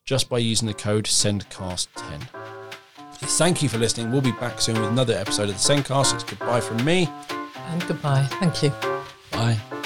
[0.05, 2.27] just by using the code SENDCAST10.
[3.13, 4.11] Thank you for listening.
[4.11, 6.13] We'll be back soon with another episode of the Sendcast.
[6.13, 7.09] It's goodbye from me.
[7.71, 8.25] and goodbye.
[8.39, 8.98] Thank you.
[9.39, 9.78] Bye.